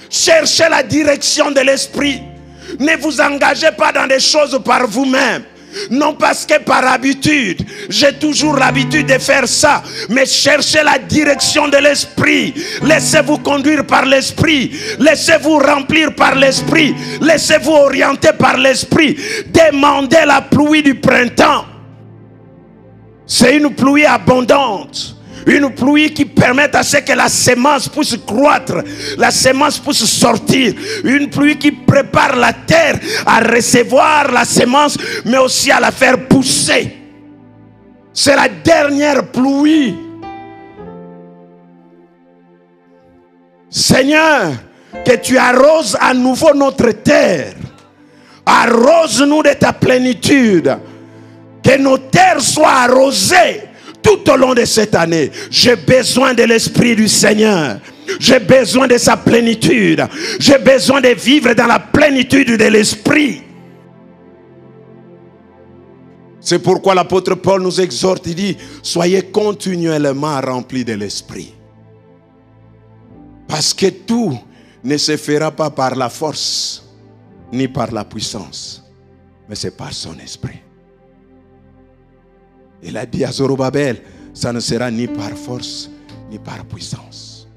[0.09, 2.21] Cherchez la direction de l'esprit.
[2.79, 5.43] Ne vous engagez pas dans des choses par vous-même.
[5.89, 11.67] Non parce que par habitude, j'ai toujours l'habitude de faire ça, mais cherchez la direction
[11.67, 12.53] de l'esprit.
[12.81, 14.71] Laissez-vous conduire par l'esprit.
[14.99, 16.95] Laissez-vous remplir par l'esprit.
[17.19, 19.17] Laissez-vous orienter par l'esprit.
[19.47, 21.65] Demandez la pluie du printemps.
[23.27, 25.15] C'est une pluie abondante.
[25.47, 28.83] Une pluie qui permette à ce que la semence puisse croître,
[29.17, 30.73] la semence puisse sortir.
[31.03, 36.27] Une pluie qui prépare la terre à recevoir la semence, mais aussi à la faire
[36.27, 36.95] pousser.
[38.13, 39.95] C'est la dernière pluie.
[43.69, 44.51] Seigneur,
[45.05, 47.53] que tu arroses à nouveau notre terre.
[48.45, 50.77] Arrose-nous de ta plénitude.
[51.61, 53.64] Que nos terres soient arrosées
[54.05, 55.31] tout au long de cette année.
[55.49, 57.79] J'ai besoin de l'Esprit du Seigneur.
[58.19, 60.05] J'ai besoin de sa plénitude.
[60.39, 63.41] J'ai besoin de vivre dans la plénitude de l'Esprit.
[66.39, 71.55] C'est pourquoi l'apôtre Paul nous exhorte, il dit, soyez continuellement remplis de l'Esprit.
[73.47, 74.37] Parce que tout
[74.83, 76.83] ne se fera pas par la force,
[77.51, 78.83] ni par la puissance,
[79.49, 80.64] mais c'est par son esprit.
[82.85, 84.01] Il a dit à Zorobabel,
[84.33, 85.89] ça ne sera ni par force,
[86.29, 87.47] ni par puissance.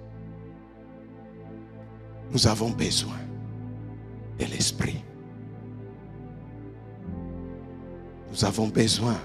[2.33, 3.19] Nous avons besoin
[4.39, 5.05] de l'Esprit.
[8.31, 9.17] Nous avons besoin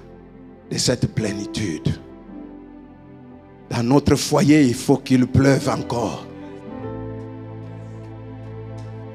[0.69, 1.89] de cette plénitude.
[3.69, 6.25] Dans notre foyer, il faut qu'il pleuve encore.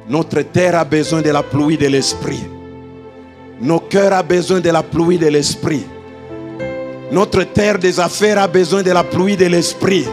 [0.08, 2.44] Notre terre a besoin de la pluie de l'Esprit.
[3.60, 5.84] Nos cœurs ont besoin de la pluie de l'Esprit.
[7.10, 10.04] Notre terre des affaires a besoin de la pluie de l'Esprit.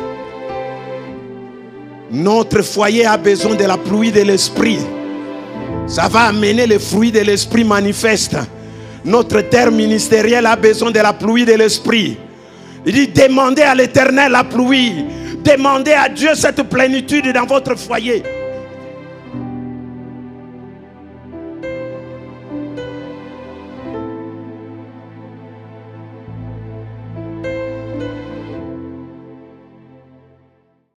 [2.10, 4.80] Notre foyer a besoin de la pluie de l'Esprit.
[5.88, 8.38] Ça va amener les fruits de l'Esprit manifeste.
[9.04, 12.18] Notre terre ministérielle a besoin de la pluie de l'Esprit.
[12.86, 15.06] Il dit, demandez à l'Éternel la pluie.
[15.44, 18.24] Demandez à Dieu cette plénitude dans votre foyer.